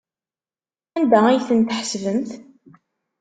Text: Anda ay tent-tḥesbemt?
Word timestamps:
Anda 0.97 1.19
ay 1.25 1.39
tent-tḥesbemt? 1.47 2.31